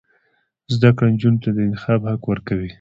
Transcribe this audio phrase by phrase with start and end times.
[0.73, 2.69] زده کړه نجونو ته د انتخاب حق ورکوي.